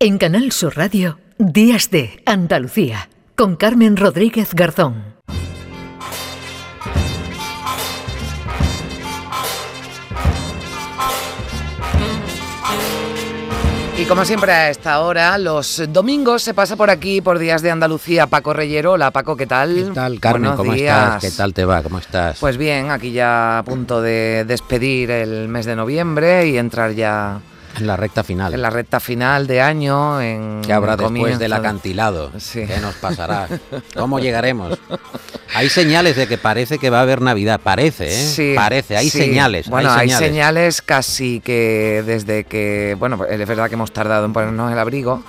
En 0.00 0.16
Canal 0.18 0.52
Sur 0.52 0.76
Radio, 0.76 1.18
Días 1.38 1.90
de 1.90 2.22
Andalucía, 2.24 3.08
con 3.34 3.56
Carmen 3.56 3.96
Rodríguez 3.96 4.54
Garzón. 4.54 5.16
Y 13.98 14.04
como 14.04 14.24
siempre 14.24 14.52
a 14.52 14.70
esta 14.70 15.00
hora, 15.00 15.36
los 15.36 15.82
domingos 15.88 16.42
se 16.44 16.54
pasa 16.54 16.76
por 16.76 16.90
aquí, 16.90 17.20
por 17.20 17.40
Días 17.40 17.62
de 17.62 17.72
Andalucía, 17.72 18.28
Paco 18.28 18.52
Reyero. 18.52 18.92
Hola 18.92 19.10
Paco, 19.10 19.36
¿qué 19.36 19.48
tal? 19.48 19.74
¿Qué 19.74 19.94
tal, 19.94 20.20
Carmen? 20.20 20.52
¿Cómo 20.54 20.74
estás? 20.74 21.20
¿Qué 21.20 21.32
tal 21.32 21.52
te 21.52 21.64
va? 21.64 21.82
¿Cómo 21.82 21.98
estás? 21.98 22.38
Pues 22.38 22.56
bien, 22.56 22.92
aquí 22.92 23.10
ya 23.10 23.58
a 23.58 23.64
punto 23.64 24.00
de 24.00 24.44
despedir 24.46 25.10
el 25.10 25.48
mes 25.48 25.66
de 25.66 25.74
noviembre 25.74 26.46
y 26.46 26.56
entrar 26.56 26.92
ya 26.92 27.40
en 27.78 27.86
la 27.86 27.96
recta 27.96 28.22
final. 28.22 28.54
En 28.54 28.62
la 28.62 28.70
recta 28.70 29.00
final 29.00 29.46
de 29.46 29.60
año. 29.60 30.20
En 30.20 30.62
¿Qué 30.64 30.72
habrá 30.72 30.96
después 30.96 31.38
del 31.38 31.52
acantilado? 31.52 32.30
¿Qué 32.52 32.78
nos 32.80 32.94
pasará? 32.96 33.48
¿Cómo 33.96 34.18
llegaremos? 34.18 34.78
Hay 35.54 35.68
señales 35.68 36.16
de 36.16 36.26
que 36.26 36.38
parece 36.38 36.78
que 36.78 36.90
va 36.90 36.98
a 36.98 37.02
haber 37.02 37.20
Navidad. 37.20 37.60
Parece, 37.62 38.08
¿eh? 38.08 38.26
Sí, 38.26 38.52
parece, 38.54 38.96
hay 38.96 39.10
señales. 39.10 39.68
Bueno, 39.68 39.90
hay 39.90 40.10
señales. 40.10 40.82
casi 40.82 41.40
que 41.40 42.02
desde 42.04 42.44
que. 42.44 42.96
Bueno, 42.98 43.24
es 43.24 43.48
verdad 43.48 43.68
que 43.68 43.74
hemos 43.74 43.92
tardado 43.92 44.26
en 44.26 44.32
ponernos 44.32 44.70
el 44.72 44.78
abrigo, 44.78 45.22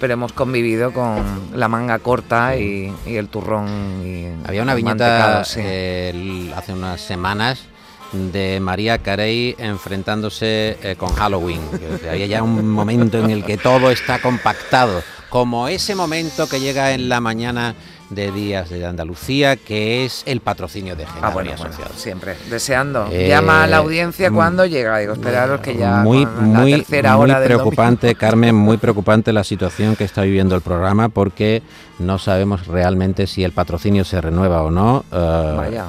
pero 0.00 0.12
hemos 0.12 0.32
convivido 0.32 0.92
con 0.92 1.50
la 1.54 1.68
manga 1.68 1.98
corta 1.98 2.56
y, 2.56 2.92
el 3.06 3.28
turrón. 3.28 4.02
Y 4.04 4.48
Había 4.48 4.62
una 4.62 4.74
viñeta 4.74 5.42
eh, 5.56 6.52
hace 6.56 6.72
unas 6.72 7.00
semanas 7.00 7.66
de 8.12 8.60
María 8.60 8.98
Carey 8.98 9.54
enfrentándose 9.58 10.76
eh, 10.82 10.96
con 10.96 11.12
Halloween. 11.14 11.60
Había 12.08 12.26
ya 12.26 12.42
un 12.42 12.68
momento 12.68 13.18
en 13.18 13.30
el 13.30 13.44
que 13.44 13.56
todo 13.56 13.90
está 13.90 14.20
compactado, 14.20 15.02
como 15.28 15.68
ese 15.68 15.94
momento 15.94 16.48
que 16.48 16.60
llega 16.60 16.92
en 16.92 17.08
la 17.08 17.20
mañana 17.20 17.74
de 18.10 18.30
Días 18.30 18.70
de 18.70 18.86
Andalucía, 18.86 19.56
que 19.56 20.04
es 20.04 20.22
el 20.26 20.40
patrocinio 20.40 20.94
de 20.94 21.06
Genaro 21.06 21.26
ah, 21.26 21.30
bueno, 21.30 21.50
siempre, 21.96 22.36
deseando. 22.48 23.08
Eh, 23.10 23.26
Llama 23.28 23.64
a 23.64 23.66
la 23.66 23.78
audiencia 23.78 24.30
cuando 24.30 24.64
llega. 24.64 24.98
Digo, 24.98 25.14
esperaros 25.14 25.60
que 25.60 25.76
ya 25.76 26.02
muy, 26.02 26.24
la 26.24 26.30
muy, 26.30 26.72
tercera 26.72 27.16
hora 27.16 27.38
muy 27.38 27.46
preocupante, 27.46 28.14
Carmen, 28.16 28.54
muy 28.54 28.76
preocupante 28.76 29.32
la 29.32 29.42
situación 29.42 29.96
que 29.96 30.04
está 30.04 30.22
viviendo 30.22 30.54
el 30.54 30.60
programa 30.60 31.08
porque 31.08 31.62
no 31.98 32.18
sabemos 32.18 32.68
realmente 32.68 33.26
si 33.26 33.42
el 33.42 33.52
patrocinio 33.52 34.04
se 34.04 34.20
renueva 34.20 34.62
o 34.62 34.70
no. 34.70 35.04
Uh, 35.10 35.56
Vaya 35.56 35.86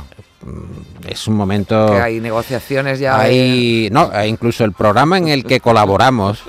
es 1.07 1.27
un 1.27 1.35
momento... 1.35 1.87
Que 1.87 2.01
hay 2.01 2.19
negociaciones 2.19 2.99
ya... 2.99 3.19
Hay, 3.19 3.89
no, 3.91 4.11
incluso 4.25 4.63
el 4.63 4.73
programa 4.73 5.17
en 5.17 5.27
el 5.27 5.43
que 5.43 5.59
colaboramos 5.59 6.39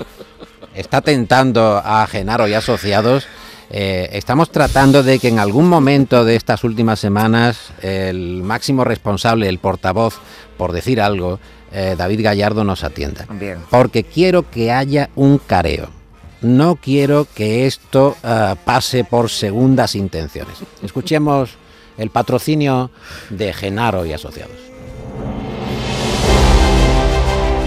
está 0.75 1.01
tentando 1.01 1.81
a 1.83 2.05
Genaro 2.07 2.47
y 2.47 2.53
asociados. 2.53 3.27
Eh, 3.71 4.09
estamos 4.13 4.51
tratando 4.51 5.03
de 5.03 5.19
que 5.19 5.27
en 5.27 5.39
algún 5.39 5.69
momento 5.69 6.25
de 6.25 6.35
estas 6.35 6.63
últimas 6.63 6.99
semanas 6.99 7.71
el 7.81 8.41
máximo 8.41 8.83
responsable, 8.83 9.47
el 9.47 9.59
portavoz, 9.59 10.19
por 10.57 10.71
decir 10.71 11.01
algo, 11.01 11.39
eh, 11.71 11.95
David 11.97 12.23
Gallardo 12.23 12.63
nos 12.63 12.83
atienda. 12.83 13.27
Bien. 13.29 13.59
Porque 13.69 14.03
quiero 14.03 14.49
que 14.49 14.71
haya 14.71 15.09
un 15.15 15.37
careo. 15.37 15.89
No 16.41 16.77
quiero 16.77 17.27
que 17.35 17.67
esto 17.67 18.15
eh, 18.23 18.55
pase 18.63 19.03
por 19.03 19.29
segundas 19.29 19.95
intenciones. 19.95 20.55
Escuchemos 20.81 21.57
el 21.99 22.09
patrocinio 22.09 22.89
de 23.29 23.53
Genaro 23.53 24.05
y 24.05 24.13
Asociados. 24.13 24.69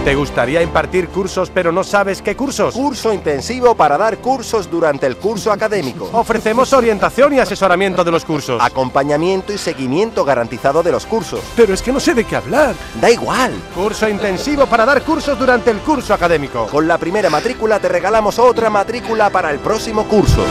¿Te 0.04 0.16
gustaría 0.16 0.60
impartir 0.60 1.08
cursos 1.10 1.48
pero 1.54 1.70
no 1.70 1.84
sabes 1.84 2.22
qué 2.22 2.34
cursos? 2.34 2.74
Curso 2.74 3.12
intensivo 3.12 3.76
para 3.76 3.96
dar 3.96 4.18
cursos 4.18 4.68
durante 4.68 5.06
el 5.06 5.16
curso 5.16 5.52
académico. 5.52 6.10
Ofrecemos 6.12 6.72
orientación 6.72 7.34
y 7.34 7.38
asesoramiento 7.38 8.02
de 8.02 8.10
los 8.10 8.24
cursos. 8.24 8.60
Acompañamiento 8.60 9.52
y 9.52 9.58
seguimiento 9.58 10.24
garantizado 10.24 10.82
de 10.82 10.90
los 10.90 11.06
cursos. 11.06 11.40
Pero 11.54 11.72
es 11.72 11.82
que 11.82 11.92
no 11.92 12.00
sé 12.00 12.14
de 12.14 12.24
qué 12.24 12.34
hablar. 12.34 12.74
Da 13.00 13.12
igual. 13.12 13.52
Curso 13.76 14.08
intensivo 14.08 14.66
para 14.66 14.84
dar 14.84 15.02
cursos 15.02 15.38
durante 15.38 15.70
el 15.70 15.78
curso 15.78 16.12
académico. 16.12 16.66
Con 16.66 16.88
la 16.88 16.98
primera 16.98 17.30
matrícula 17.30 17.78
te 17.78 17.88
regalamos 17.88 18.40
otra 18.40 18.70
matrícula 18.70 19.30
para 19.30 19.52
el 19.52 19.60
próximo 19.60 20.08
curso. 20.08 20.44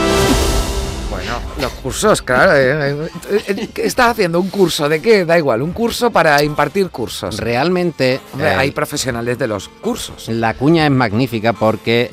Bueno, 1.12 1.40
los 1.60 1.72
cursos, 1.72 2.22
claro. 2.22 2.56
Eh, 2.56 3.06
eh, 3.30 3.44
eh, 3.48 3.68
¿Estás 3.76 4.12
haciendo 4.12 4.40
un 4.40 4.48
curso 4.48 4.88
de 4.88 5.02
qué? 5.02 5.26
Da 5.26 5.36
igual, 5.36 5.60
un 5.60 5.72
curso 5.72 6.10
para 6.10 6.42
impartir 6.42 6.88
cursos. 6.88 7.36
Realmente. 7.36 8.18
hay 8.40 8.70
profesionales 8.70 9.38
de 9.38 9.46
los 9.46 9.68
cursos. 9.68 10.28
La 10.28 10.54
cuña 10.54 10.86
es 10.86 10.90
magnífica 10.90 11.52
porque 11.52 12.10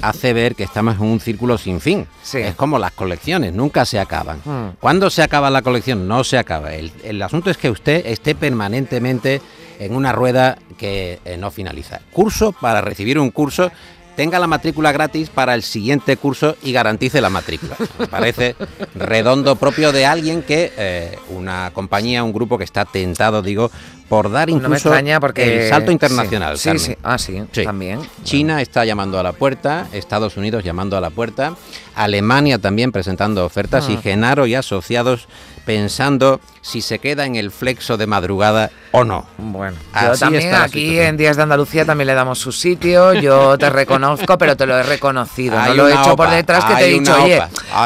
hace 0.00 0.32
ver 0.32 0.54
que 0.54 0.64
estamos 0.64 0.96
en 0.96 1.02
un 1.02 1.20
círculo 1.20 1.58
sin 1.58 1.78
fin. 1.78 2.06
Es 2.32 2.54
como 2.54 2.78
las 2.78 2.92
colecciones, 2.92 3.52
nunca 3.52 3.84
se 3.84 4.00
acaban. 4.00 4.40
Hmm. 4.42 4.76
¿Cuándo 4.80 5.10
se 5.10 5.22
acaba 5.22 5.50
la 5.50 5.60
colección? 5.60 6.08
No 6.08 6.24
se 6.24 6.38
acaba. 6.38 6.72
El, 6.72 7.20
asunto 7.20 7.50
es 7.50 7.58
que 7.58 7.68
usted 7.68 8.06
esté 8.06 8.34
permanentemente 8.34 9.42
en 9.78 9.94
una 9.94 10.12
rueda 10.12 10.56
que 10.78 11.20
no 11.38 11.50
finaliza. 11.50 12.00
Curso 12.12 12.52
para 12.52 12.80
recibir 12.80 13.18
un 13.18 13.30
curso 13.30 13.70
tenga 14.18 14.40
la 14.40 14.48
matrícula 14.48 14.90
gratis 14.90 15.30
para 15.30 15.54
el 15.54 15.62
siguiente 15.62 16.16
curso 16.16 16.56
y 16.64 16.72
garantice 16.72 17.20
la 17.20 17.30
matrícula. 17.30 17.76
Me 18.00 18.08
parece 18.08 18.56
redondo 18.96 19.54
propio 19.54 19.92
de 19.92 20.06
alguien 20.06 20.42
que, 20.42 20.72
eh, 20.76 21.16
una 21.28 21.70
compañía, 21.72 22.24
un 22.24 22.32
grupo 22.32 22.58
que 22.58 22.64
está 22.64 22.84
tentado, 22.84 23.42
digo, 23.42 23.70
por 24.08 24.28
dar 24.32 24.50
incluso 24.50 24.90
porque... 25.20 25.66
el 25.66 25.68
salto 25.68 25.92
internacional. 25.92 26.58
Sí, 26.58 26.76
sí, 26.80 26.96
Ah, 27.04 27.16
sí, 27.16 27.44
también. 27.62 28.00
China 28.24 28.60
está 28.60 28.84
llamando 28.84 29.20
a 29.20 29.22
la 29.22 29.34
puerta, 29.34 29.86
Estados 29.92 30.36
Unidos 30.36 30.64
llamando 30.64 30.96
a 30.96 31.00
la 31.00 31.10
puerta, 31.10 31.54
Alemania 31.94 32.58
también 32.58 32.90
presentando 32.90 33.44
ofertas 33.44 33.88
y 33.88 33.94
ah. 33.94 34.00
Genaro 34.02 34.48
y 34.48 34.56
asociados 34.56 35.28
pensando 35.64 36.40
si 36.62 36.80
se 36.80 36.98
queda 36.98 37.26
en 37.26 37.36
el 37.36 37.50
flexo 37.50 37.96
de 37.98 38.06
madrugada 38.06 38.70
o 38.92 39.04
no. 39.04 39.26
Bueno, 39.36 39.76
yo 40.02 40.16
también 40.16 40.54
aquí 40.54 40.98
en 40.98 41.16
Días 41.16 41.36
de 41.36 41.42
Andalucía 41.42 41.84
también 41.84 42.06
le 42.06 42.14
damos 42.14 42.38
su 42.38 42.52
sitio, 42.52 43.12
yo 43.14 43.58
te 43.58 43.70
reconozco, 43.70 44.38
pero 44.38 44.56
te 44.56 44.66
lo 44.66 44.78
he 44.78 44.82
reconocido, 44.82 45.60
no 45.60 45.74
lo 45.74 45.88
he 45.88 45.92
hecho 45.92 46.16
por 46.16 46.30
detrás 46.30 46.64
que 46.64 46.74
te 46.74 46.86
he 46.86 46.98
dicho, 46.98 47.14
oye, 47.22 47.42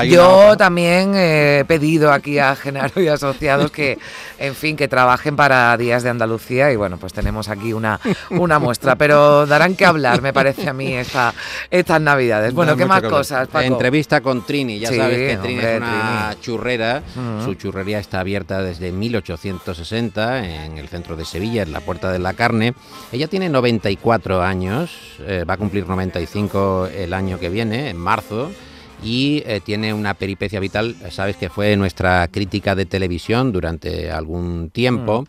yo 0.09 0.57
también 0.57 1.13
he 1.15 1.65
pedido 1.67 2.13
aquí 2.13 2.39
a 2.39 2.55
Genaro 2.55 3.01
y 3.01 3.09
asociados 3.09 3.71
que, 3.71 3.99
en 4.39 4.55
fin, 4.55 4.77
que 4.77 4.89
trabajen 4.89 5.37
para 5.37 5.77
Días 5.77 6.03
de 6.03 6.11
Andalucía 6.11 6.73
y 6.73 6.77
bueno, 6.77 6.99
pues 6.99 7.13
tenemos 7.13 7.49
aquí 7.49 7.73
una, 7.73 8.01
una 8.31 8.59
muestra, 8.59 8.97
pero 8.97 9.47
darán 9.47 9.75
que 9.75 9.85
hablar, 9.85 10.23
me 10.23 10.33
parece 10.33 10.69
a 10.69 10.73
mí, 10.73 10.95
esta, 10.95 11.35
estas 11.71 12.01
navidades. 12.01 12.55
Bueno, 12.55 12.77
¿qué 12.77 12.87
más 12.87 13.03
cosas, 13.03 13.49
Paco? 13.49 13.65
Entrevista 13.65 14.21
con 14.21 14.45
Trini, 14.45 14.79
ya 14.79 14.89
sabes 14.89 15.17
que 15.17 15.37
Trini 15.39 15.61
es 15.61 15.77
una 15.79 16.37
churrera, 16.41 17.03
su 17.45 17.55
churrería 17.55 17.99
está 17.99 18.21
abierta 18.21 18.63
desde 18.63 18.93
1860 18.93 20.45
en 20.45 20.79
el 20.79 20.89
centro 20.93 21.17
de 21.17 21.25
Sevilla, 21.25 21.63
en 21.63 21.73
la 21.73 21.81
Puerta 21.81 22.13
de 22.13 22.21
la 22.21 22.35
Carne. 22.35 22.75
Ella 23.11 23.27
tiene 23.27 23.49
94 23.49 24.43
años, 24.43 24.91
eh, 25.27 25.45
va 25.49 25.55
a 25.55 25.57
cumplir 25.57 25.89
95 25.89 26.87
el 26.95 27.13
año 27.13 27.41
que 27.41 27.49
viene, 27.49 27.91
en 27.91 27.97
marzo 27.97 28.53
y 29.03 29.43
eh, 29.47 29.61
tiene 29.61 29.93
una 29.93 30.15
peripecia 30.15 30.61
vital, 30.61 30.95
sabes 31.11 31.37
que 31.37 31.49
fue 31.49 31.77
nuestra 31.77 32.29
crítica 32.29 32.77
de 32.77 32.87
televisión 32.87 33.51
durante 33.51 34.13
algún 34.13 34.71
tiempo. 34.71 35.27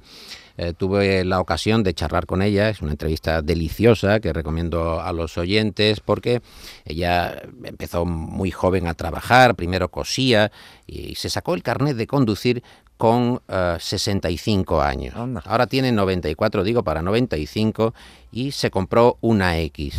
Eh, 0.56 0.74
tuve 0.78 1.26
la 1.26 1.40
ocasión 1.40 1.82
de 1.82 1.96
charlar 1.96 2.28
con 2.28 2.44
ella, 2.44 2.70
es 2.70 2.82
una 2.82 2.92
entrevista 2.92 3.42
deliciosa 3.42 4.20
que 4.20 4.32
recomiendo 4.34 5.02
a 5.02 5.12
los 5.12 5.38
oyentes 5.40 6.00
porque 6.00 6.42
ella 6.86 7.42
empezó 7.64 8.06
muy 8.06 8.52
joven 8.52 8.88
a 8.88 8.94
trabajar, 8.94 9.56
primero 9.56 9.90
cosía 9.90 10.52
y 10.86 11.16
se 11.16 11.30
sacó 11.30 11.56
el 11.56 11.64
carnet 11.64 11.98
de 11.98 12.06
conducir 12.06 12.64
con 12.98 13.42
65 13.80 14.80
eh, 14.80 14.86
años. 14.86 15.16
Ahora 15.46 15.66
tiene 15.68 15.92
94, 15.92 16.64
digo 16.64 16.84
para 16.84 17.02
95, 17.02 17.94
y 18.32 18.52
se 18.52 18.70
compró 18.70 19.18
una 19.22 19.58
X. 19.58 19.96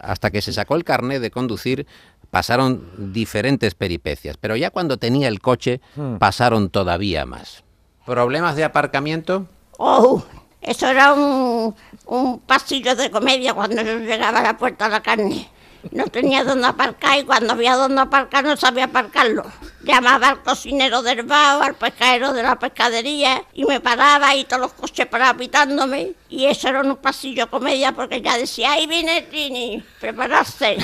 Hasta 0.00 0.30
que 0.32 0.42
se 0.42 0.52
sacó 0.52 0.74
el 0.74 0.82
carnet 0.82 1.22
de 1.22 1.30
conducir 1.30 1.86
pasaron 2.30 3.12
diferentes 3.12 3.74
peripecias, 3.74 4.36
pero 4.36 4.56
ya 4.56 4.70
cuando 4.70 4.96
tenía 4.96 5.28
el 5.28 5.40
coche 5.40 5.80
hmm. 5.94 6.16
pasaron 6.16 6.70
todavía 6.70 7.24
más. 7.24 7.62
¿Problemas 8.04 8.56
de 8.56 8.64
aparcamiento? 8.64 9.46
Oh, 9.84 10.22
eso 10.60 10.86
era 10.86 11.12
un, 11.12 11.74
un 12.06 12.38
pasillo 12.38 12.94
de 12.94 13.10
comedia 13.10 13.52
cuando 13.52 13.82
yo 13.82 13.98
llegaba 13.98 14.38
a 14.38 14.42
la 14.44 14.56
puerta 14.56 14.84
de 14.84 14.90
la 14.92 15.02
carne. 15.02 15.50
No 15.90 16.06
tenía 16.06 16.44
dónde 16.44 16.68
aparcar 16.68 17.18
y 17.18 17.24
cuando 17.24 17.54
había 17.54 17.74
dónde 17.74 18.00
aparcar 18.00 18.44
no 18.44 18.56
sabía 18.56 18.84
aparcarlo. 18.84 19.42
Llamaba 19.84 20.28
al 20.28 20.42
cocinero 20.42 21.02
del 21.02 21.22
bar, 21.22 21.62
al 21.62 21.74
pescadero 21.74 22.32
de 22.32 22.42
la 22.42 22.58
pescadería 22.58 23.42
y 23.52 23.64
me 23.64 23.80
paraba 23.80 24.34
y 24.34 24.44
todos 24.44 24.62
los 24.62 24.72
coches 24.74 25.06
paraban 25.06 25.36
pitándome. 25.36 26.12
Y 26.28 26.46
eso 26.46 26.68
era 26.68 26.80
un 26.80 26.96
pasillo 26.96 27.50
comedia 27.50 27.92
porque 27.92 28.22
ya 28.22 28.38
decía, 28.38 28.72
ahí 28.72 28.86
viene 28.86 29.22
Trini, 29.22 29.84
prepararse. 30.00 30.76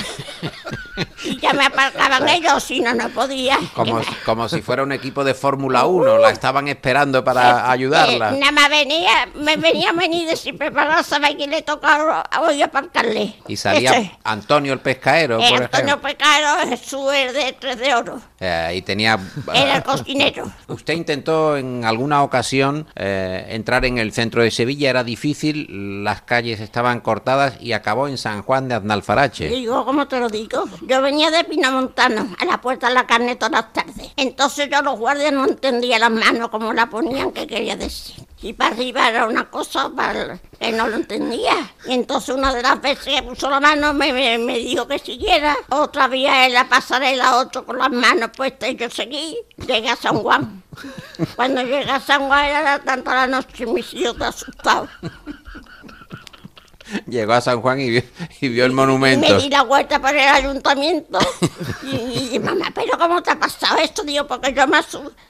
y 1.23 1.37
ya 1.39 1.53
me 1.53 1.65
aparcaban 1.65 2.27
ellos, 2.29 2.63
si 2.63 2.81
no, 2.81 2.93
no 2.93 3.09
podía. 3.09 3.57
Como, 3.73 4.01
como 4.25 4.49
si 4.49 4.61
fuera 4.61 4.83
un 4.83 4.91
equipo 4.91 5.23
de 5.23 5.33
Fórmula 5.33 5.85
1, 5.85 6.17
la 6.19 6.29
estaban 6.29 6.67
esperando 6.67 7.23
para 7.23 7.49
eh, 7.49 7.61
ayudarla. 7.65 8.31
nada 8.31 8.51
más 8.51 8.69
venía, 8.69 9.29
me 9.35 9.57
venía 9.57 9.89
a 9.89 9.93
venir 9.93 10.27
de 10.27 10.35
si 10.35 10.53
preparar, 10.53 11.03
saber 11.03 11.35
quién 11.35 11.49
le 11.49 11.61
tocaba 11.61 12.23
a 12.29 12.65
aparcarle. 12.65 13.35
Y 13.47 13.57
salía 13.57 14.19
Antonio 14.23 14.73
el 14.73 14.79
pescaero, 14.79 15.39
por 15.39 15.63
Antonio 15.63 15.95
el 15.95 15.99
pescaero, 15.99 16.69
Jesús 16.69 17.11
el 17.13 17.33
de 17.33 17.53
tres 17.53 17.79
de 17.79 17.95
oro. 17.95 18.21
Eh, 18.39 18.73
y 18.75 18.81
tenía... 18.89 19.19
Era 19.53 19.77
el 19.77 19.83
cocinero. 19.83 20.51
Usted 20.67 20.95
intentó 20.95 21.55
en 21.57 21.85
alguna 21.85 22.23
ocasión 22.23 22.87
eh, 22.95 23.45
entrar 23.49 23.85
en 23.85 23.99
el 23.99 24.13
centro 24.13 24.41
de 24.41 24.49
Sevilla, 24.49 24.89
era 24.89 25.03
difícil, 25.03 26.03
las 26.03 26.23
calles 26.23 26.59
estaban 26.59 26.99
cortadas 26.99 27.57
y 27.61 27.73
acabó 27.73 28.07
en 28.07 28.17
San 28.17 28.41
Juan 28.41 28.67
de 28.67 28.73
Aznalfarache. 28.73 29.47
Digo, 29.47 29.85
¿cómo 29.85 30.07
te 30.07 30.19
lo 30.19 30.27
digo? 30.27 30.63
Yo 30.87 31.03
venía 31.03 31.29
de 31.29 31.43
Pinamontano, 31.43 32.35
a 32.39 32.45
la 32.45 32.59
puerta 32.61 32.87
de 32.87 32.95
la 32.95 33.05
carne 33.05 33.35
todas 33.35 33.51
las 33.51 33.73
tardes. 33.73 34.11
Entonces 34.15 34.67
yo 34.71 34.81
los 34.81 34.97
guardias 34.97 35.33
no 35.33 35.45
entendía 35.45 35.99
las 35.99 36.09
manos 36.09 36.49
como 36.49 36.73
la 36.73 36.89
ponían, 36.89 37.31
qué 37.31 37.45
quería 37.45 37.75
decir. 37.75 38.25
Y 38.41 38.53
para 38.53 38.73
arriba 38.73 39.09
era 39.09 39.27
una 39.27 39.49
cosa 39.49 39.89
para 39.89 40.37
que 40.37 40.71
no 40.71 40.87
lo 40.87 40.95
entendía. 40.95 41.73
Y 41.85 41.93
entonces 41.93 42.33
una 42.33 42.53
de 42.53 42.61
las 42.61 42.81
veces 42.81 43.15
que 43.15 43.23
puso 43.23 43.49
la 43.49 43.59
mano 43.59 43.93
me, 43.93 44.37
me, 44.37 44.57
dijo 44.57 44.87
que 44.87 44.97
siguiera. 44.97 45.57
Otra 45.69 46.07
vía 46.07 46.45
en 46.45 46.53
la 46.53 46.69
pasarela, 46.69 47.35
otro 47.37 47.65
con 47.65 47.77
las 47.77 47.91
manos 47.91 48.29
puestas 48.35 48.69
y 48.69 48.75
yo 48.77 48.89
seguí. 48.89 49.37
Llegué 49.57 49.89
a 49.89 49.95
San 49.97 50.17
Juan. 50.19 50.63
Cuando 51.35 51.61
llegué 51.61 51.91
a 51.91 51.99
San 51.99 52.27
Juan 52.27 52.45
era 52.45 52.79
tanta 52.79 53.13
la 53.13 53.27
noche 53.27 53.65
me 53.65 53.83
sido 53.83 54.15
asustado. 54.23 54.87
Llegó 57.07 57.33
a 57.33 57.41
San 57.41 57.61
Juan 57.61 57.79
y 57.79 58.01
vio, 58.47 58.65
el 58.65 58.71
monumento. 58.71 59.27
Y 59.27 59.31
me 59.31 59.37
di 59.37 59.49
la 59.49 59.63
vuelta 59.63 59.99
para 59.99 60.23
el 60.23 60.45
ayuntamiento. 60.45 61.19
y, 62.33 62.39
mamá, 62.39 62.71
¿pero 62.73 62.97
cómo 62.97 63.21
te 63.21 63.31
ha 63.31 63.39
pasado 63.39 63.77
esto? 63.79 64.03
Digo, 64.03 64.27
porque 64.27 64.53
yo, 64.53 64.67
me, 64.67 64.79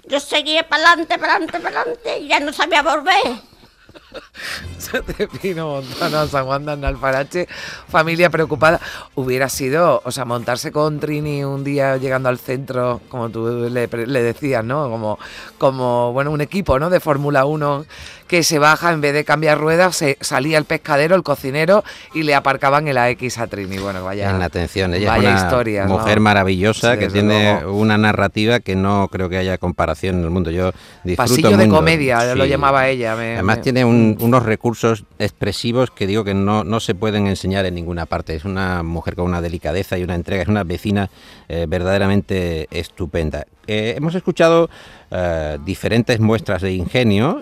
yo 0.07 0.19
seguía 0.19 0.67
para 0.67 0.87
adelante, 0.87 1.17
para 1.17 1.33
adelante, 1.33 1.59
para 1.59 1.81
adelante 1.81 2.19
y 2.19 2.27
ya 2.27 2.39
no 2.39 2.53
sabía 2.53 2.81
volver. 2.81 3.49
Se 4.77 5.01
te 5.01 5.27
vino 5.41 5.67
Montana, 5.67 6.27
San 6.27 6.45
Juan 6.45 6.65
de 6.65 6.87
Alfarache, 6.87 7.47
familia 7.87 8.29
preocupada. 8.29 8.79
Hubiera 9.15 9.49
sido, 9.49 10.01
o 10.03 10.11
sea, 10.11 10.25
montarse 10.25 10.71
con 10.71 10.99
Trini 10.99 11.43
un 11.43 11.63
día 11.63 11.97
llegando 11.97 12.29
al 12.29 12.39
centro, 12.39 13.01
como 13.09 13.29
tú 13.29 13.69
le, 13.69 13.87
decías, 13.87 14.63
¿no? 14.63 14.89
Como, 14.89 15.19
como, 15.57 16.13
bueno, 16.13 16.31
un 16.31 16.41
equipo, 16.41 16.79
¿no? 16.79 16.89
De 16.89 16.99
Fórmula 16.99 17.45
1 17.45 17.85
que 18.29 18.43
se 18.43 18.59
baja, 18.59 18.93
en 18.93 19.01
vez 19.01 19.13
de 19.13 19.25
cambiar 19.25 19.57
ruedas, 19.57 19.95
se 19.95 20.17
salía 20.21 20.59
el 20.59 20.65
pescadero, 20.65 21.15
el 21.15 21.23
cocinero 21.23 21.83
y 22.13 22.21
le 22.21 22.35
aparcaban 22.35 22.87
el 22.87 22.97
AX 22.99 23.39
a 23.39 23.47
Trini. 23.47 23.79
Bueno, 23.79 24.03
vaya. 24.03 24.29
En 24.29 24.37
la 24.37 24.45
atención, 24.45 24.93
ella 24.93 25.17
es 25.17 25.23
una 25.23 25.35
historia, 25.35 25.85
mujer 25.85 26.19
maravillosa 26.19 26.97
que 26.97 27.09
tiene 27.09 27.65
una 27.65 27.97
narrativa 27.97 28.59
que 28.59 28.75
no 28.75 29.07
creo 29.11 29.29
que 29.29 29.37
haya 29.37 29.57
comparación 29.57 30.19
en 30.19 30.23
el 30.25 30.29
mundo. 30.29 30.51
Yo 30.51 30.71
disfruto 31.03 31.33
Pasillo 31.33 31.57
de 31.57 31.67
comedia, 31.67 32.35
lo 32.35 32.45
llamaba 32.45 32.87
ella. 32.87 33.13
Además, 33.13 33.61
tiene 33.61 33.83
unos 33.83 34.43
recursos 34.43 35.05
expresivos 35.17 35.89
que 35.89 36.05
digo 36.05 36.23
que 36.23 36.35
no, 36.35 36.63
no 36.63 36.79
se 36.79 36.93
pueden 36.93 37.25
enseñar 37.25 37.65
en 37.65 37.73
ninguna 37.73 38.05
parte. 38.05 38.35
Es 38.35 38.45
una 38.45 38.83
mujer 38.83 39.15
con 39.15 39.25
una 39.25 39.41
delicadeza 39.41 39.97
y 39.97 40.03
una 40.03 40.13
entrega, 40.13 40.43
es 40.43 40.47
una 40.47 40.63
vecina 40.63 41.09
eh, 41.47 41.65
verdaderamente 41.67 42.67
estupenda. 42.69 43.47
Eh, 43.71 43.93
hemos 43.95 44.15
escuchado 44.15 44.67
eh, 45.11 45.59
diferentes 45.63 46.19
muestras 46.19 46.63
de 46.63 46.73
ingenio 46.73 47.41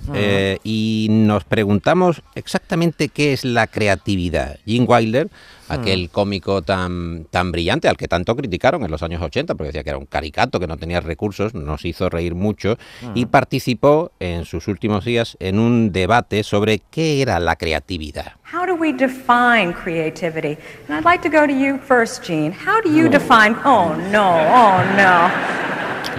y 0.63 1.07
nos 1.09 1.45
preguntamos 1.45 2.21
exactamente 2.35 3.07
qué 3.07 3.31
es 3.31 3.45
la 3.45 3.67
creatividad. 3.67 4.59
Jim 4.65 4.85
Wilder 4.85 5.29
aquel 5.69 6.09
cómico 6.09 6.61
tan, 6.61 7.25
tan 7.25 7.51
brillante 7.51 7.87
al 7.87 7.97
que 7.97 8.07
tanto 8.07 8.35
criticaron 8.35 8.83
en 8.83 8.91
los 8.91 9.03
años 9.03 9.21
80, 9.21 9.55
porque 9.55 9.67
decía 9.67 9.83
que 9.83 9.89
era 9.89 9.99
un 9.99 10.05
caricato, 10.05 10.59
que 10.59 10.67
no 10.67 10.77
tenía 10.77 10.99
recursos, 10.99 11.53
nos 11.53 11.85
hizo 11.85 12.09
reír 12.09 12.35
mucho 12.35 12.77
y 13.13 13.25
participó 13.25 14.11
en 14.19 14.45
sus 14.45 14.67
últimos 14.67 15.05
días 15.05 15.37
en 15.39 15.59
un 15.59 15.91
debate 15.91 16.43
sobre 16.43 16.79
qué 16.79 17.21
era 17.21 17.39
la 17.39 17.55
creatividad. 17.55 18.33
How 18.51 18.65
do 18.65 18.75
we 18.75 18.93
define 18.93 19.73
creativity? 19.73 20.57
And 20.87 20.97
I'd 20.97 21.05
like 21.05 21.21
to 21.21 21.29
go 21.29 21.45
to 21.45 21.53
you 21.53 21.79
first, 21.79 22.23
Gene. 22.23 22.53
How 22.53 22.81
do 22.81 22.89
you 22.89 23.09
define? 23.09 23.55
Oh 23.65 23.93
no, 24.09 24.37
oh 24.49 24.83
no. 24.95 25.66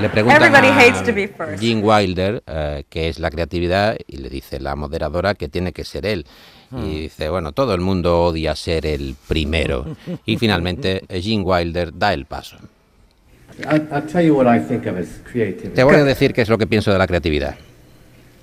Le 0.00 0.09
preguntan 0.09 0.55
a 0.55 0.61
Gene 1.59 1.83
Wilder 1.83 2.43
uh, 2.47 2.83
qué 2.89 3.09
es 3.09 3.19
la 3.19 3.31
creatividad 3.31 3.97
y 4.06 4.19
le 4.19 4.29
dice 4.29 4.61
la 4.61 4.77
moderadora 4.77 5.35
que 5.35 5.49
tiene 5.49 5.73
que 5.73 5.85
ser 5.85 6.06
él. 6.06 6.25
Y 6.71 6.77
hmm. 6.77 6.91
dice, 6.91 7.29
bueno, 7.31 7.53
todo 7.53 7.75
el 7.75 7.81
mundo 7.81 8.25
odia 8.25 8.55
ser 8.55 8.87
el 8.87 9.17
primero. 9.27 9.97
Y 10.25 10.37
finalmente 10.39 11.03
Gene 11.09 11.43
Wilder 11.43 11.97
da 11.97 12.12
el 12.12 12.27
paso. 12.27 12.59
Te 15.75 15.83
voy 15.83 15.97
a 15.97 16.05
decir 16.05 16.33
qué 16.33 16.43
es 16.43 16.49
lo 16.49 16.59
que 16.59 16.67
pienso 16.67 16.93
de 16.93 16.99
la 16.99 17.06
creatividad. 17.06 17.56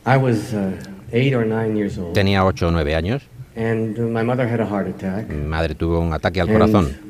Uh, 0.05 2.13
Tenía 2.13 2.45
8 2.45 2.67
o 2.67 2.71
9 2.71 2.95
años. 2.95 3.23
Mi 5.29 5.47
madre 5.47 5.75
tuvo 5.75 5.99
un 5.99 6.11
ataque 6.11 6.41
al 6.41 6.51
corazón. 6.51 7.04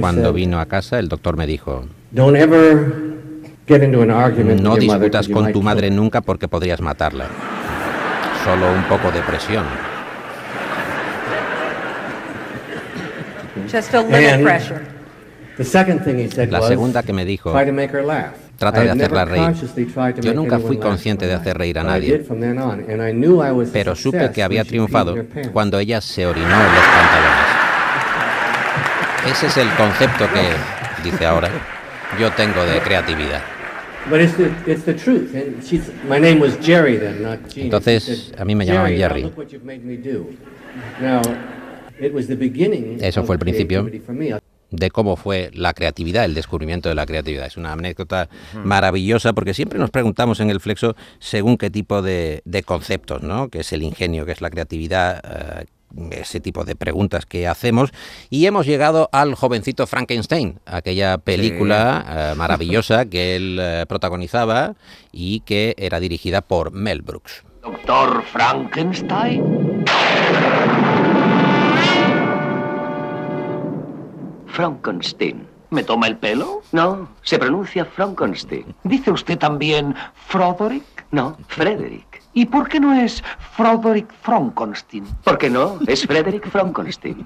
Cuando 0.00 0.32
vino 0.32 0.60
a 0.60 0.66
casa, 0.66 0.98
el 0.98 1.08
doctor 1.08 1.36
me 1.36 1.46
dijo, 1.46 1.84
no 2.12 2.30
discutas 4.76 5.28
con 5.28 5.52
tu 5.52 5.62
madre 5.62 5.90
nunca 5.90 6.20
porque 6.20 6.48
podrías 6.48 6.80
matarla 6.80 7.26
solo 8.44 8.72
un 8.72 8.84
poco 8.84 9.10
de 9.10 9.20
presión. 9.22 9.64
La 16.48 16.62
segunda 16.62 17.02
que 17.02 17.12
me 17.12 17.24
dijo, 17.24 17.52
trata 18.56 18.82
de 18.82 18.90
hacerla 18.90 19.24
reír. 19.24 19.52
Yo 20.20 20.34
nunca 20.34 20.58
fui 20.60 20.76
consciente 20.78 21.26
de 21.26 21.34
hacer 21.34 21.58
reír 21.58 21.78
a 21.78 21.82
nadie, 21.82 22.24
pero 23.72 23.96
supe 23.96 24.30
que 24.32 24.42
había 24.42 24.64
triunfado 24.64 25.16
cuando 25.52 25.78
ella 25.80 26.00
se 26.00 26.26
orinó 26.26 26.46
en 26.46 26.74
los 26.74 26.84
pantalones. 26.84 27.35
Ese 29.30 29.46
es 29.46 29.56
el 29.56 29.68
concepto 29.76 30.26
que, 30.32 31.08
dice 31.08 31.26
ahora, 31.26 31.50
yo 32.18 32.30
tengo 32.32 32.64
de 32.64 32.80
creatividad. 32.80 33.42
Entonces, 37.56 38.32
a 38.38 38.44
mí 38.44 38.54
me 38.54 38.64
llamaban 38.64 38.96
Jerry. 38.96 39.32
Eso 43.00 43.24
fue 43.24 43.34
el 43.34 43.40
principio 43.40 43.90
de 44.70 44.90
cómo 44.90 45.16
fue 45.16 45.50
la 45.54 45.72
creatividad, 45.74 46.24
el 46.24 46.34
descubrimiento 46.34 46.88
de 46.88 46.94
la 46.94 47.06
creatividad. 47.06 47.46
Es 47.46 47.56
una 47.56 47.72
anécdota 47.72 48.28
maravillosa 48.64 49.32
porque 49.32 49.54
siempre 49.54 49.78
nos 49.78 49.90
preguntamos 49.90 50.40
en 50.40 50.50
el 50.50 50.60
flexo 50.60 50.94
según 51.18 51.56
qué 51.56 51.70
tipo 51.70 52.02
de, 52.02 52.42
conceptos, 52.64 53.22
¿no? 53.22 53.48
Que 53.48 53.60
es 53.60 53.72
el 53.72 53.82
ingenio, 53.82 54.24
que 54.24 54.32
es 54.32 54.40
la 54.40 54.50
creatividad, 54.50 55.20
eh, 55.24 55.66
ese 56.10 56.40
tipo 56.40 56.64
de 56.64 56.76
preguntas 56.76 57.26
que 57.26 57.46
hacemos 57.46 57.90
y 58.30 58.46
hemos 58.46 58.66
llegado 58.66 59.08
al 59.12 59.34
jovencito 59.34 59.86
Frankenstein, 59.86 60.60
aquella 60.66 61.18
película 61.18 62.04
eh, 62.08 62.34
maravillosa 62.36 63.06
que 63.06 63.36
él 63.36 63.58
eh, 63.60 63.84
protagonizaba 63.88 64.74
y 65.12 65.40
que 65.40 65.74
era 65.78 66.00
dirigida 66.00 66.40
por 66.42 66.72
Mel 66.72 67.02
Brooks. 67.02 67.44
Doctor 67.62 68.22
Frankenstein. 68.22 69.84
Frankenstein. 74.46 75.46
¿Me 75.70 75.82
toma 75.82 76.06
el 76.06 76.16
pelo? 76.16 76.62
No, 76.72 77.08
se 77.22 77.38
pronuncia 77.38 77.84
Frankenstein. 77.84 78.74
¿Dice 78.84 79.10
usted 79.10 79.36
también 79.36 79.94
Froderick? 80.14 80.84
No, 81.10 81.36
Frederick. 81.48 82.15
¿Y 82.36 82.44
por 82.44 82.68
qué 82.68 82.78
no 82.78 82.92
es 82.92 83.22
Frederick 83.56 84.12
Frankenstein? 84.20 85.06
¿Por 85.24 85.38
qué 85.38 85.48
no? 85.48 85.78
Es 85.86 86.06
Frederick 86.06 86.50
Frankenstein. 86.50 87.24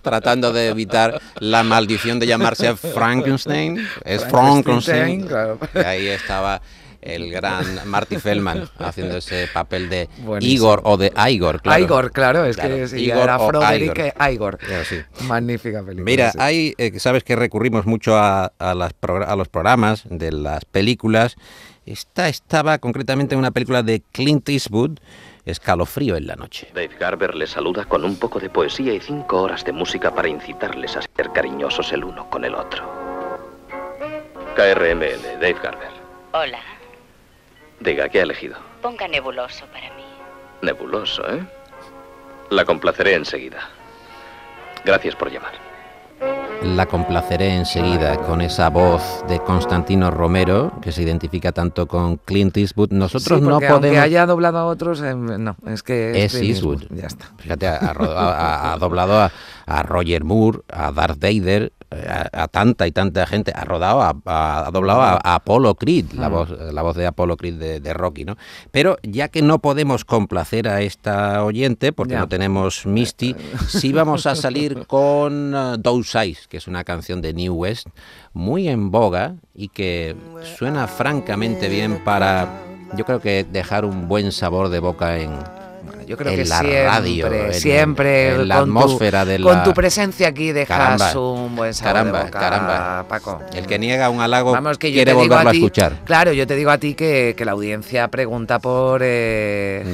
Tratando 0.00 0.50
de 0.50 0.68
evitar 0.68 1.20
la 1.40 1.62
maldición 1.62 2.18
de 2.18 2.26
llamarse 2.26 2.74
Frankenstein. 2.94 3.86
Es 4.02 4.24
Frankenstein. 4.24 5.28
Y 5.74 5.78
ahí 5.78 6.06
estaba 6.06 6.62
el 7.04 7.30
gran 7.30 7.88
Marty 7.88 8.16
Feldman 8.16 8.68
haciendo 8.78 9.18
ese 9.18 9.48
papel 9.52 9.88
de 9.88 10.08
Igor 10.40 10.80
o 10.84 10.96
de 10.96 11.12
Igor, 11.28 11.60
claro. 11.62 11.84
Igor, 11.84 12.12
claro, 12.12 12.44
es 12.44 12.56
que 12.56 12.86
Igor 12.98 13.22
era 13.24 13.38
Frederick 13.38 14.14
Igor. 14.32 14.58
Magnífica 15.22 15.82
película. 15.82 16.04
Mira, 16.04 16.32
hay, 16.38 16.74
eh, 16.78 16.98
sabes 16.98 17.24
que 17.24 17.36
recurrimos 17.36 17.86
mucho 17.86 18.16
a, 18.16 18.52
a, 18.58 18.74
las 18.74 18.92
a 19.26 19.36
los 19.36 19.48
programas 19.48 20.04
de 20.08 20.32
las 20.32 20.64
películas 20.64 21.36
esta 21.86 22.28
estaba 22.28 22.78
concretamente 22.78 23.34
en 23.34 23.38
una 23.38 23.50
película 23.50 23.82
de 23.82 24.02
Clint 24.12 24.48
Eastwood, 24.48 24.98
Escalofrío 25.44 26.16
en 26.16 26.26
la 26.26 26.36
noche. 26.36 26.68
Dave 26.72 26.96
Garber 26.98 27.34
les 27.34 27.50
saluda 27.50 27.84
con 27.84 28.04
un 28.04 28.16
poco 28.16 28.40
de 28.40 28.48
poesía 28.48 28.94
y 28.94 29.00
cinco 29.00 29.42
horas 29.42 29.62
de 29.64 29.72
música 29.72 30.14
para 30.14 30.28
incitarles 30.28 30.96
a 30.96 31.02
ser 31.02 31.30
cariñosos 31.34 31.92
el 31.92 32.04
uno 32.04 32.30
con 32.30 32.46
el 32.46 32.54
otro. 32.54 32.82
KRML, 34.56 35.40
Dave 35.40 35.56
Garber. 35.62 35.90
Hola. 36.32 36.73
Diga, 37.84 38.08
¿qué 38.08 38.20
ha 38.20 38.22
elegido? 38.22 38.56
Ponga 38.80 39.06
nebuloso 39.06 39.66
para 39.66 39.94
mí. 39.94 40.04
Nebuloso, 40.62 41.22
¿eh? 41.30 41.46
La 42.48 42.64
complaceré 42.64 43.14
enseguida. 43.14 43.58
Gracias 44.86 45.14
por 45.14 45.30
llamar. 45.30 45.52
la 46.62 46.86
complaceré 46.86 47.54
enseguida 47.54 48.16
con 48.16 48.40
esa 48.40 48.70
voz 48.70 49.22
de 49.28 49.38
Constantino 49.40 50.10
Romero, 50.10 50.72
que 50.80 50.92
se 50.92 51.02
identifica 51.02 51.52
tanto 51.52 51.86
con 51.86 52.16
Clint 52.16 52.56
Eastwood. 52.56 52.90
Nosotros 52.92 53.42
no 53.42 53.58
podemos. 53.60 53.84
Aunque 53.84 53.98
haya 53.98 54.24
doblado 54.24 54.58
a 54.58 54.64
otros, 54.64 55.02
eh, 55.02 55.14
no, 55.14 55.54
es 55.66 55.82
que 55.82 56.24
es, 56.24 56.34
Eastwood. 56.36 56.84
Ya 56.88 57.06
está. 57.06 57.32
Fíjate, 57.36 57.66
ha, 57.66 58.76
doblado 58.80 59.20
a, 59.20 59.30
a 59.66 59.82
Roger 59.82 60.24
Moore, 60.24 60.60
a 60.70 60.90
Darth 60.90 61.18
Vader, 61.18 61.70
a, 62.32 62.48
tanta 62.48 62.86
y 62.86 62.92
tanta 62.92 63.26
gente, 63.26 63.52
ha 63.54 63.64
rodado, 63.64 64.02
ha, 64.02 64.70
doblado 64.72 65.00
a, 65.00 65.34
Apollo 65.34 65.74
Creed, 65.74 66.12
la, 66.12 66.28
mm. 66.28 66.32
voz, 66.32 66.50
la 66.50 66.82
voz 66.82 66.96
de 66.96 67.06
Apollo 67.06 67.36
Creed 67.36 67.80
de, 67.80 67.94
Rocky, 67.94 68.24
¿no? 68.24 68.36
Pero 68.70 68.98
ya 69.02 69.28
que 69.28 69.42
no 69.42 69.58
podemos 69.58 70.04
complacer 70.04 70.68
a 70.68 70.80
esta 70.82 71.44
oyente, 71.44 71.92
porque 71.92 72.16
no 72.16 72.28
tenemos 72.28 72.86
Misty, 72.86 73.36
sí 73.68 73.92
vamos 73.92 74.26
a 74.26 74.34
salir 74.34 74.86
con 74.86 75.54
uh, 75.54 75.78
Those 75.78 76.18
Eyes, 76.18 76.48
que 76.48 76.56
es 76.56 76.66
una 76.66 76.84
canción 76.84 77.22
de 77.22 77.32
New 77.32 77.54
West 77.54 77.88
muy 78.32 78.68
en 78.68 78.90
boga 78.90 79.36
y 79.54 79.68
que 79.68 80.16
suena 80.58 80.88
francamente 80.88 81.68
bien 81.68 82.02
para, 82.04 82.48
yo 82.96 83.04
creo 83.04 83.20
que 83.20 83.44
dejar 83.44 83.84
un 83.84 84.08
buen 84.08 84.32
sabor 84.32 84.68
de 84.68 84.80
boca 84.80 85.18
en, 85.18 85.30
yo 86.06 86.16
creo 86.16 86.34
que 86.34 86.44
la 86.44 86.58
siempre, 86.58 86.84
radio, 86.84 87.52
siempre 87.52 88.44
la 88.44 88.58
atmósfera 88.58 89.24
de 89.24 89.38
la... 89.38 89.50
Con 89.50 89.62
tu 89.64 89.74
presencia 89.74 90.28
aquí 90.28 90.52
dejas 90.52 91.14
un 91.14 91.56
buen 91.56 91.74
sabor 91.74 91.94
caramba, 91.94 92.30
caramba. 92.30 93.04
Paco. 93.08 93.40
El 93.52 93.66
que 93.66 93.78
niega 93.78 94.10
un 94.10 94.20
halago 94.20 94.52
Vamos, 94.52 94.78
que 94.78 94.92
quiere 94.92 95.12
volverlo 95.12 95.50
a, 95.50 95.52
escuchar. 95.52 95.96
Claro, 96.04 96.32
yo 96.32 96.46
te 96.46 96.56
digo 96.56 96.70
a 96.70 96.78
ti 96.78 96.94
que, 96.94 97.34
que 97.36 97.44
la 97.44 97.52
audiencia 97.52 98.08
pregunta 98.08 98.58
por 98.58 99.00
eh, 99.02 99.84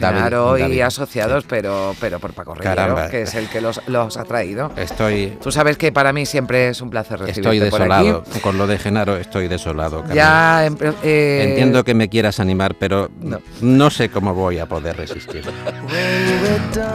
y 0.70 0.80
asociados, 0.80 1.44
pero, 1.48 1.94
pero 2.00 2.18
por 2.18 2.32
Paco 2.32 2.54
Rivero, 2.54 2.96
que 3.10 3.22
es 3.22 3.34
el 3.34 3.48
que 3.48 3.60
los, 3.60 3.80
los, 3.86 4.16
ha 4.16 4.24
traído. 4.24 4.72
Estoy... 4.76 5.38
Tú 5.42 5.50
sabes 5.50 5.76
que 5.76 5.92
para 5.92 6.12
mí 6.12 6.26
siempre 6.26 6.68
es 6.68 6.80
un 6.80 6.90
placer 6.90 7.18
recibirte 7.20 7.40
Estoy 7.40 7.58
desolado. 7.58 8.22
Por 8.22 8.32
aquí. 8.32 8.40
Con 8.40 8.58
lo 8.58 8.66
de 8.66 8.78
Genaro 8.78 9.16
estoy 9.16 9.48
desolado. 9.48 10.04
Ya... 10.12 10.66
Em, 10.66 10.76
eh, 11.02 11.46
Entiendo 11.50 11.84
que 11.84 11.94
me 11.94 12.08
quieras 12.08 12.40
animar, 12.40 12.74
pero 12.78 13.10
no. 13.20 13.40
no 13.60 13.90
sé 13.90 14.08
cómo 14.08 14.34
voy 14.34 14.58
a 14.58 14.66
poder 14.66 14.96
resistir. 14.96 15.44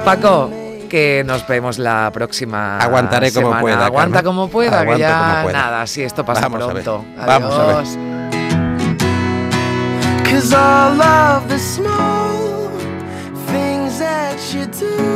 Paco, 0.04 0.52
que 0.90 1.24
nos 1.26 1.48
vemos 1.48 1.78
la 1.78 2.12
próxima 2.14 2.78
Aguantaré 2.78 3.32
como 3.32 3.60
pueda. 3.60 3.86
Aguanta 3.86 4.24
como 4.24 4.50
pueda, 4.50 4.86
que 4.86 5.00
ya 5.00 5.44
nada, 5.52 5.88
si 5.88 6.04
esto 6.04 6.24
pasa 6.26 6.50
pronto. 6.50 7.06
A 7.18 7.26
Vamos 7.26 7.54
a 7.54 7.66
ver. 7.66 7.86
Cause 10.24 10.54
all 10.54 11.02
of 11.02 11.48
the 11.48 11.58
small 11.58 12.70
things 13.48 14.00
that 14.00 14.38
you 14.54 14.66
do 14.66 15.16